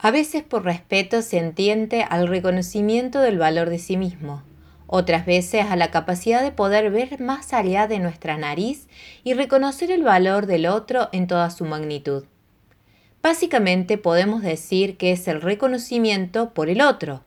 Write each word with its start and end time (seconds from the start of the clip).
A 0.00 0.12
veces 0.12 0.44
por 0.44 0.64
respeto 0.64 1.22
se 1.22 1.38
entiende 1.38 2.04
al 2.08 2.28
reconocimiento 2.28 3.20
del 3.20 3.36
valor 3.36 3.68
de 3.68 3.80
sí 3.80 3.96
mismo, 3.96 4.44
otras 4.86 5.26
veces 5.26 5.66
a 5.68 5.74
la 5.74 5.90
capacidad 5.90 6.42
de 6.42 6.52
poder 6.52 6.90
ver 6.92 7.20
más 7.20 7.52
allá 7.52 7.88
de 7.88 7.98
nuestra 7.98 8.38
nariz 8.38 8.86
y 9.24 9.34
reconocer 9.34 9.90
el 9.90 10.04
valor 10.04 10.46
del 10.46 10.66
otro 10.66 11.08
en 11.12 11.26
toda 11.26 11.50
su 11.50 11.64
magnitud. 11.64 12.24
Básicamente 13.22 13.98
podemos 13.98 14.42
decir 14.42 14.96
que 14.96 15.10
es 15.10 15.26
el 15.26 15.40
reconocimiento 15.40 16.54
por 16.54 16.70
el 16.70 16.80
otro. 16.80 17.24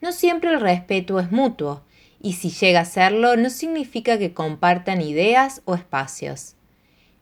No 0.00 0.12
siempre 0.12 0.50
el 0.50 0.60
respeto 0.60 1.18
es 1.18 1.32
mutuo, 1.32 1.82
y 2.22 2.34
si 2.34 2.50
llega 2.50 2.80
a 2.80 2.84
serlo 2.84 3.36
no 3.36 3.50
significa 3.50 4.16
que 4.16 4.32
compartan 4.32 5.02
ideas 5.02 5.60
o 5.64 5.74
espacios. 5.74 6.55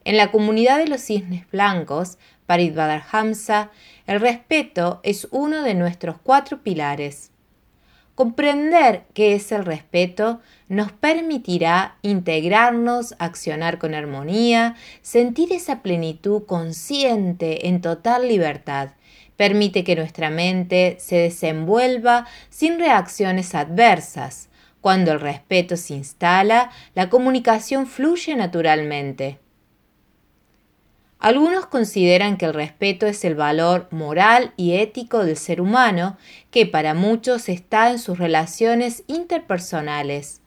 En 0.05 0.19
la 0.19 0.31
comunidad 0.31 0.79
de 0.79 0.87
los 0.87 1.01
cisnes 1.01 1.51
blancos, 1.51 2.19
Parit 2.45 2.77
Hamza, 3.11 3.71
el 4.07 4.21
respeto 4.21 5.01
es 5.03 5.27
uno 5.31 5.63
de 5.63 5.75
nuestros 5.75 6.17
cuatro 6.23 6.63
pilares. 6.63 7.31
Comprender 8.15 9.05
qué 9.15 9.35
es 9.35 9.51
el 9.51 9.65
respeto 9.65 10.41
nos 10.69 10.93
permitirá 10.93 11.97
integrarnos, 12.03 13.15
accionar 13.19 13.79
con 13.79 13.95
armonía, 13.95 14.77
sentir 15.01 15.53
esa 15.53 15.83
plenitud 15.83 16.45
consciente 16.45 17.67
en 17.67 17.81
total 17.81 18.29
libertad. 18.29 18.91
Permite 19.37 19.85
que 19.85 19.97
nuestra 19.97 20.29
mente 20.29 20.97
se 21.01 21.17
desenvuelva 21.17 22.27
sin 22.51 22.79
reacciones 22.79 23.55
adversas. 23.55 24.49
Cuando 24.81 25.13
el 25.13 25.21
respeto 25.21 25.79
se 25.79 25.95
instala, 25.95 26.71
la 26.95 27.09
comunicación 27.09 27.87
fluye 27.87 28.37
naturalmente. 28.37 29.39
Algunos 31.25 31.65
consideran 31.65 32.37
que 32.37 32.45
el 32.45 32.53
respeto 32.53 33.07
es 33.07 33.25
el 33.25 33.35
valor 33.35 33.89
moral 33.91 34.53
y 34.59 34.75
ético 34.75 35.25
del 35.25 35.39
ser 35.39 35.63
humano 35.63 36.19
que 36.51 36.67
para 36.67 36.93
muchos 36.93 37.49
está 37.49 37.91
en 37.91 37.99
sus 37.99 38.19
relaciones 38.19 39.05
interpersonales, 39.07 40.43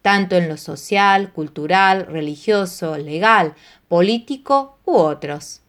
tanto 0.00 0.36
en 0.36 0.48
lo 0.48 0.56
social, 0.56 1.34
cultural, 1.34 2.06
religioso, 2.06 2.96
legal, 2.96 3.52
político 3.88 4.78
u 4.86 4.96
otros. 4.96 5.60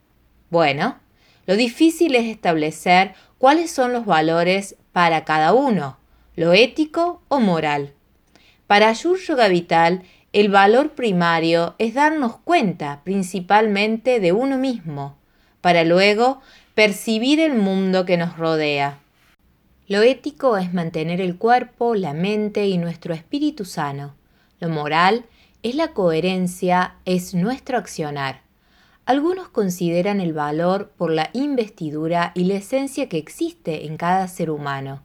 Bueno, 0.49 0.97
lo 1.45 1.57
difícil 1.57 2.15
es 2.15 2.23
establecer 2.23 3.15
cuáles 3.37 3.69
son 3.69 3.91
los 3.91 4.05
valores 4.05 4.77
para 4.93 5.25
cada 5.25 5.51
uno, 5.51 5.97
lo 6.37 6.53
ético 6.53 7.21
o 7.27 7.41
moral. 7.41 7.91
Para 8.67 8.93
Yoga 8.93 9.49
Vital, 9.49 10.03
el 10.33 10.49
valor 10.49 10.93
primario 10.93 11.75
es 11.77 11.93
darnos 11.93 12.37
cuenta 12.37 13.01
principalmente 13.03 14.19
de 14.19 14.31
uno 14.31 14.57
mismo, 14.57 15.15
para 15.61 15.83
luego 15.83 16.41
percibir 16.73 17.39
el 17.39 17.53
mundo 17.53 18.03
que 18.03 18.17
nos 18.17 18.35
rodea. 18.35 18.99
Lo 19.87 20.01
ético 20.01 20.57
es 20.57 20.73
mantener 20.73 21.21
el 21.21 21.37
cuerpo, 21.37 21.93
la 21.93 22.13
mente 22.13 22.65
y 22.65 22.79
nuestro 22.79 23.13
espíritu 23.13 23.63
sano. 23.63 24.15
Lo 24.59 24.69
moral 24.69 25.25
es 25.61 25.75
la 25.75 25.89
coherencia, 25.89 26.95
es 27.05 27.35
nuestro 27.35 27.77
accionar. 27.77 28.41
Algunos 29.05 29.49
consideran 29.49 30.19
el 30.19 30.33
valor 30.33 30.93
por 30.97 31.11
la 31.11 31.29
investidura 31.33 32.31
y 32.33 32.45
la 32.45 32.55
esencia 32.55 33.07
que 33.07 33.17
existe 33.19 33.85
en 33.85 33.97
cada 33.97 34.27
ser 34.27 34.49
humano. 34.49 35.03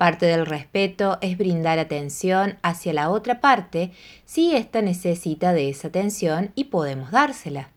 Parte 0.00 0.24
del 0.24 0.46
respeto 0.46 1.18
es 1.20 1.36
brindar 1.36 1.78
atención 1.78 2.58
hacia 2.62 2.94
la 2.94 3.10
otra 3.10 3.42
parte 3.42 3.92
si 4.24 4.56
ésta 4.56 4.80
necesita 4.80 5.52
de 5.52 5.68
esa 5.68 5.88
atención 5.88 6.52
y 6.54 6.64
podemos 6.64 7.10
dársela. 7.10 7.68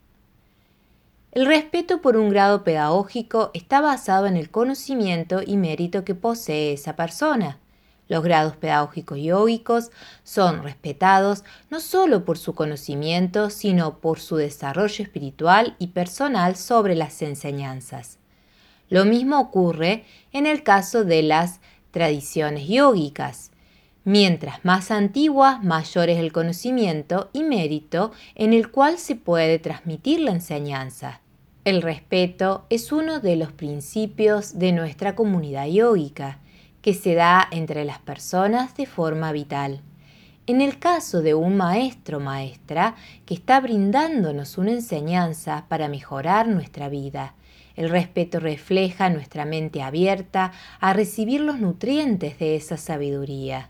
El 1.34 1.46
respeto 1.46 2.02
por 2.02 2.16
un 2.16 2.30
grado 2.30 2.64
pedagógico 2.64 3.52
está 3.54 3.82
basado 3.82 4.26
en 4.26 4.38
el 4.38 4.50
conocimiento 4.52 5.42
y 5.46 5.58
mérito 5.58 6.06
que 6.06 6.16
posee 6.16 6.72
esa 6.72 6.96
persona. 6.96 7.60
Los 8.08 8.24
grados 8.24 8.56
pedagógicos 8.56 9.20
yógicos 9.20 9.92
son 10.24 10.64
respetados 10.64 11.44
no 11.70 11.82
solo 11.82 12.24
por 12.24 12.38
su 12.38 12.56
conocimiento, 12.56 13.50
sino 13.50 13.98
por 13.98 14.22
su 14.22 14.38
desarrollo 14.38 15.04
espiritual 15.04 15.76
y 15.78 15.88
personal 15.88 16.56
sobre 16.56 16.96
las 16.96 17.22
enseñanzas. 17.22 18.18
Lo 18.88 19.04
mismo 19.06 19.40
ocurre 19.40 20.06
en 20.32 20.46
el 20.46 20.64
caso 20.64 21.04
de 21.04 21.24
las 21.24 21.60
tradiciones 21.94 22.68
yógicas. 22.68 23.52
Mientras 24.04 24.66
más 24.66 24.92
antiguas, 24.92 25.64
mayor 25.64 26.10
es 26.10 26.18
el 26.18 26.34
conocimiento 26.34 27.30
y 27.32 27.44
mérito 27.44 28.12
en 28.36 28.52
el 28.52 28.70
cual 28.70 28.98
se 28.98 29.16
puede 29.16 29.60
transmitir 29.60 30.20
la 30.20 30.32
enseñanza. 30.32 31.22
El 31.64 31.82
respeto 31.82 32.66
es 32.70 32.92
uno 32.92 33.22
de 33.22 33.38
los 33.38 33.54
principios 33.54 34.60
de 34.60 34.74
nuestra 34.74 35.16
comunidad 35.16 35.68
yógica, 35.68 36.40
que 36.82 36.94
se 36.94 37.14
da 37.14 37.48
entre 37.52 37.86
las 37.86 38.00
personas 38.00 38.76
de 38.76 38.88
forma 38.88 39.32
vital. 39.32 39.82
En 40.46 40.60
el 40.60 40.78
caso 40.78 41.22
de 41.22 41.34
un 41.34 41.56
maestro 41.56 42.20
maestra 42.20 42.96
que 43.26 43.34
está 43.34 43.62
brindándonos 43.62 44.58
una 44.58 44.72
enseñanza 44.72 45.66
para 45.70 45.88
mejorar 45.88 46.50
nuestra 46.50 46.90
vida, 46.90 47.34
el 47.78 47.90
respeto 47.90 48.42
refleja 48.42 49.10
nuestra 49.10 49.46
mente 49.46 49.82
abierta 49.82 50.52
a 50.82 50.92
recibir 50.92 51.40
los 51.40 51.60
nutrientes 51.60 52.40
de 52.40 52.58
esa 52.58 52.76
sabiduría. 52.76 53.70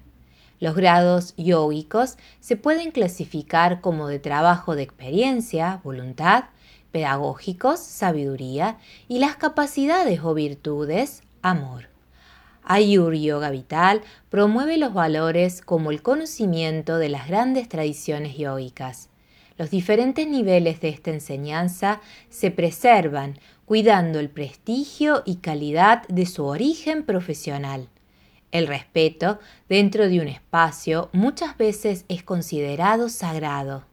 Los 0.60 0.76
grados 0.76 1.36
yógicos 1.38 2.18
se 2.40 2.58
pueden 2.58 2.90
clasificar 2.90 3.80
como 3.80 4.08
de 4.08 4.18
trabajo 4.18 4.76
de 4.76 4.82
experiencia, 4.82 5.80
voluntad, 5.84 6.46
pedagógicos, 6.92 7.82
sabiduría 7.82 8.78
y 9.08 9.20
las 9.20 9.36
capacidades 9.36 10.22
o 10.24 10.34
virtudes, 10.34 11.22
amor. 11.44 11.93
Ayur 12.66 13.14
Yoga 13.14 13.50
Vital 13.50 14.02
promueve 14.30 14.78
los 14.78 14.94
valores 14.94 15.62
como 15.62 15.92
el 15.92 16.02
conocimiento 16.02 16.98
de 16.98 17.10
las 17.10 17.28
grandes 17.28 17.70
tradiciones 17.70 18.38
yógicas. 18.38 19.10
Los 19.58 19.70
diferentes 19.70 20.28
niveles 20.28 20.82
de 20.82 20.90
esta 20.90 21.12
enseñanza 21.12 22.02
se 22.30 22.50
preservan 22.50 23.40
cuidando 23.66 24.20
el 24.20 24.30
prestigio 24.30 25.24
y 25.26 25.36
calidad 25.38 26.08
de 26.08 26.26
su 26.26 26.46
origen 26.46 27.04
profesional. 27.04 27.88
El 28.52 28.68
respeto 28.68 29.40
dentro 29.70 30.08
de 30.08 30.20
un 30.20 30.28
espacio 30.28 31.10
muchas 31.12 31.58
veces 31.58 32.06
es 32.08 32.24
considerado 32.24 33.10
sagrado. 33.10 33.84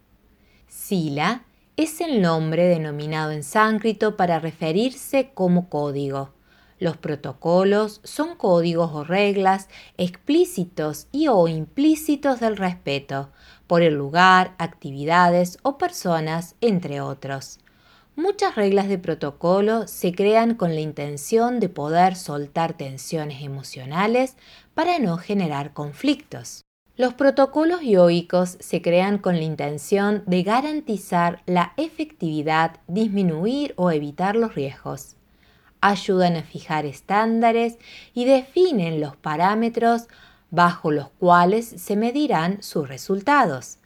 Sila 0.69 1.45
es 1.77 2.01
el 2.01 2.21
nombre 2.21 2.65
denominado 2.65 3.31
en 3.31 3.43
sánscrito 3.43 4.17
para 4.17 4.39
referirse 4.39 5.31
como 5.33 5.69
código. 5.69 6.31
Los 6.81 6.97
protocolos 6.97 8.01
son 8.05 8.37
códigos 8.37 8.91
o 8.95 9.05
reglas 9.05 9.69
explícitos 9.99 11.09
y 11.13 11.29
o 11.29 11.47
implícitos 11.47 12.41
del 12.41 12.57
respeto 12.57 13.29
por 13.67 13.83
el 13.83 13.95
lugar, 13.95 14.55
actividades 14.59 15.59
o 15.63 15.77
personas, 15.77 16.57
entre 16.63 17.03
otros. 17.03 17.61
Muchas 18.17 18.57
reglas 18.57 18.89
de 18.89 18.99
protocolo 18.99 19.87
se 19.87 20.13
crean 20.13 20.55
con 20.55 20.75
la 20.75 20.81
intención 20.81 21.61
de 21.61 21.69
poder 21.69 22.17
soltar 22.17 22.73
tensiones 22.73 23.43
emocionales 23.43 24.37
para 24.73 24.99
no 24.99 25.19
generar 25.19 25.75
conflictos. 25.75 26.65
Los 26.97 27.13
protocolos 27.13 27.83
yoicos 27.83 28.57
se 28.59 28.81
crean 28.81 29.19
con 29.19 29.37
la 29.37 29.45
intención 29.45 30.23
de 30.27 30.43
garantizar 30.43 31.43
la 31.45 31.75
efectividad, 31.77 32.81
disminuir 32.89 33.75
o 33.77 33.91
evitar 33.91 34.35
los 34.35 34.55
riesgos. 34.55 35.17
Ayudan 35.81 36.37
a 36.37 36.43
fijar 36.43 36.87
estándares 36.87 37.79
y 38.15 38.25
definen 38.25 39.01
los 39.01 39.17
parámetros 39.17 40.09
bajo 40.51 40.91
los 40.91 41.09
cuales 41.11 41.67
se 41.67 41.97
medirán 41.97 42.63
sus 42.63 42.89
resultados 42.89 43.79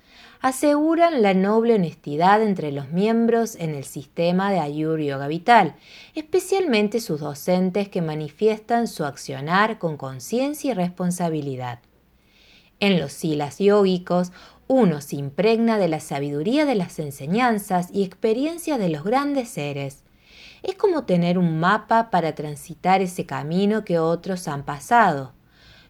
aseguran 0.44 1.22
la 1.22 1.32
noble 1.32 1.76
honestidad 1.76 2.42
entre 2.42 2.70
los 2.70 2.90
miembros 2.90 3.56
en 3.56 3.74
el 3.74 3.84
sistema 3.84 4.52
de 4.52 4.58
Ayur 4.58 5.00
Yoga 5.00 5.26
Vital, 5.26 5.74
especialmente 6.14 7.00
sus 7.00 7.20
docentes 7.20 7.88
que 7.88 8.02
manifiestan 8.02 8.86
su 8.86 9.06
accionar 9.06 9.78
con 9.78 9.96
conciencia 9.96 10.72
y 10.72 10.74
responsabilidad. 10.74 11.78
En 12.78 13.00
los 13.00 13.14
silas 13.14 13.58
yógicos, 13.58 14.32
uno 14.66 15.00
se 15.00 15.16
impregna 15.16 15.78
de 15.78 15.88
la 15.88 16.00
sabiduría 16.00 16.66
de 16.66 16.74
las 16.74 16.98
enseñanzas 16.98 17.88
y 17.90 18.04
experiencias 18.04 18.78
de 18.78 18.90
los 18.90 19.02
grandes 19.02 19.48
seres. 19.48 20.03
Es 20.64 20.74
como 20.74 21.04
tener 21.04 21.38
un 21.38 21.60
mapa 21.60 22.10
para 22.10 22.34
transitar 22.34 23.02
ese 23.02 23.24
camino 23.24 23.84
que 23.84 24.00
otros 24.00 24.48
han 24.48 24.64
pasado 24.64 25.32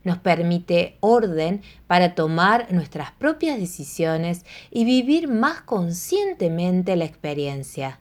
nos 0.04 0.18
permite 0.18 0.96
orden 1.00 1.62
para 1.86 2.14
tomar 2.14 2.72
nuestras 2.72 3.10
propias 3.12 3.58
decisiones 3.58 4.44
y 4.70 4.84
vivir 4.84 5.28
más 5.28 5.62
conscientemente 5.62 6.94
la 6.96 7.06
experiencia. 7.06 8.00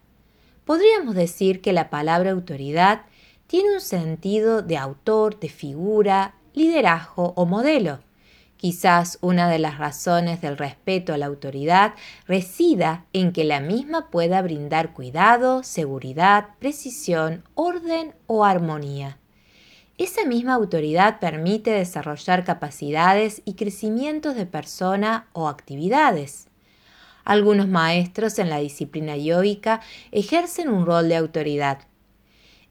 Podríamos 0.65 1.15
decir 1.15 1.61
que 1.61 1.73
la 1.73 1.89
palabra 1.89 2.31
autoridad 2.31 3.03
tiene 3.47 3.73
un 3.73 3.81
sentido 3.81 4.61
de 4.61 4.77
autor, 4.77 5.39
de 5.39 5.49
figura, 5.49 6.35
liderazgo 6.53 7.33
o 7.35 7.45
modelo. 7.45 7.99
Quizás 8.63 9.18
una 9.19 9.50
de 9.50 9.60
las 9.60 9.77
razones 9.77 10.39
del 10.39 10.57
respeto 10.57 11.13
a 11.13 11.18
la 11.18 11.25
autoridad 11.25 11.95
resida 12.27 13.04
en 13.12 13.33
que 13.33 13.44
la 13.44 13.60
misma 13.60 14.10
pueda 14.10 14.42
brindar 14.42 14.94
cuidado, 14.94 15.63
seguridad, 15.63 16.45
precisión, 16.60 17.44
orden 17.56 18.15
o 18.25 18.45
armonía. 18.45 19.18
esa 19.98 20.24
misma 20.24 20.54
autoridad 20.54 21.19
permite 21.19 21.71
desarrollar 21.71 22.45
capacidades 22.45 23.42
y 23.44 23.56
crecimientos 23.56 24.33
de 24.36 24.45
persona 24.45 25.27
o 25.33 25.50
actividades. 25.50 26.48
Algunos 27.25 27.68
maestros 27.68 28.39
en 28.39 28.50
la 28.50 28.59
disciplina 28.59 29.18
yógica 29.18 29.81
ejercen 30.13 30.69
un 30.69 30.86
rol 30.86 31.09
de 31.09 31.18
autoridad. 31.18 31.80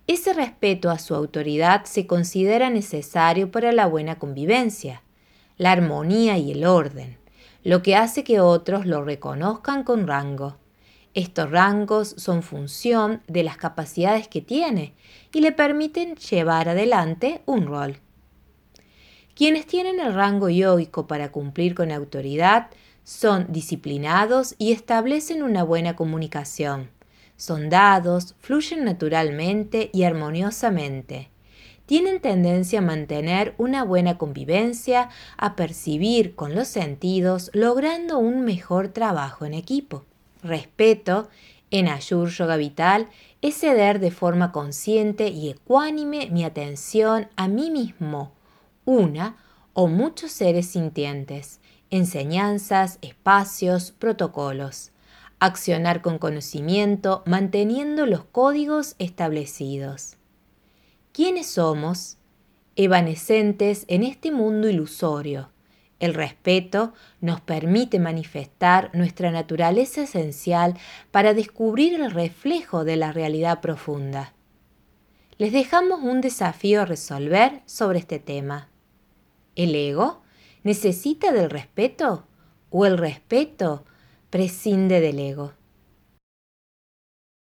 Ese 0.07 0.33
respeto 0.33 0.89
a 0.89 0.99
su 0.99 1.15
autoridad 1.15 1.85
se 1.85 2.07
considera 2.07 2.71
necesario 2.71 3.51
para 3.51 3.73
la 3.73 3.87
buena 3.87 4.19
convivencia, 4.19 5.03
la 5.63 5.71
armonía 5.71 6.39
y 6.39 6.51
el 6.51 6.65
orden, 6.65 7.19
lo 7.63 7.85
que 7.85 7.95
hace 7.95 8.25
que 8.25 8.41
otros 8.41 8.85
lo 8.85 9.05
reconozcan 9.05 9.85
con 9.85 10.09
rango. 10.09 10.57
Estos 11.15 11.53
rangos 11.53 12.17
son 12.19 12.43
función 12.43 13.23
de 13.29 13.45
las 13.45 13.59
capacidades 13.59 14.27
que 14.27 14.41
tiene 14.41 14.95
y 15.33 15.41
le 15.41 15.53
permiten 15.53 16.17
llevar 16.17 16.69
adelante 16.69 17.43
un 17.47 17.67
rol. 17.67 17.99
Quienes 19.37 19.65
tienen 19.69 20.01
el 20.01 20.15
rango 20.15 20.49
yógico 20.49 21.07
para 21.07 21.31
cumplir 21.31 21.77
con 21.77 21.93
autoridad 21.93 22.67
son 23.05 23.47
disciplinados 23.53 24.57
y 24.59 24.73
establecen 24.73 25.45
una 25.45 25.63
buena 25.63 25.95
comunicación. 25.95 26.91
Son 27.37 27.69
dados, 27.71 28.35
fluyen 28.41 28.83
naturalmente 28.83 29.91
y 29.93 30.03
armoniosamente. 30.03 31.32
Tienen 31.93 32.23
tendencia 32.23 32.79
a 32.79 32.83
mantener 32.83 33.55
una 33.59 33.85
buena 33.85 34.17
convivencia, 34.17 35.11
a 35.37 35.57
percibir 35.57 36.35
con 36.35 36.55
los 36.55 36.69
sentidos, 36.69 37.51
logrando 37.53 38.19
un 38.19 38.47
mejor 38.47 38.89
trabajo 38.89 39.45
en 39.45 39.53
equipo. 39.53 40.07
Respeto, 40.43 41.29
en 41.71 41.89
Ayur 41.89 42.31
Yoga 42.31 42.57
Vital, 42.57 43.11
es 43.43 43.59
ceder 43.59 44.01
de 44.01 44.11
forma 44.11 44.53
consciente 44.53 45.29
y 45.29 45.51
ecuánime 45.51 46.31
mi 46.31 46.45
atención 46.45 47.29
a 47.37 47.47
mí 47.47 47.71
mismo, 47.71 48.33
una 48.87 49.37
o 49.75 49.87
muchos 49.87 50.33
seres 50.33 50.69
sintientes, 50.69 51.61
enseñanzas, 51.91 53.01
espacios, 53.03 53.93
protocolos. 53.93 54.93
Accionar 55.41 56.01
con 56.01 56.17
conocimiento 56.17 57.23
manteniendo 57.27 58.07
los 58.07 58.25
códigos 58.25 58.95
establecidos. 58.99 60.17
¿Quiénes 61.13 61.47
somos? 61.47 62.17
Evanescentes 62.75 63.85
en 63.89 64.03
este 64.03 64.33
mundo 64.33 64.71
ilusorio. 64.71 65.51
El 66.01 66.15
respeto 66.15 66.95
nos 67.21 67.43
permite 67.43 67.99
manifestar 67.99 68.91
nuestra 68.95 69.31
naturaleza 69.31 70.05
esencial 70.05 70.73
para 71.11 71.35
descubrir 71.35 72.01
el 72.01 72.11
reflejo 72.11 72.85
de 72.85 72.97
la 72.97 73.13
realidad 73.13 73.61
profunda. 73.61 74.33
Les 75.37 75.53
dejamos 75.53 76.01
un 76.01 76.23
desafío 76.23 76.81
a 76.81 76.87
resolver 76.87 77.61
sobre 77.67 77.99
este 77.99 78.19
tema. 78.19 78.71
¿El 79.55 79.75
ego? 79.75 80.23
¿Necesita 80.63 81.31
del 81.31 81.51
respeto? 81.51 82.27
¿O 82.71 82.87
el 82.87 82.97
respeto 82.97 83.85
prescinde 84.31 85.01
del 85.03 85.19
ego? 85.19 85.53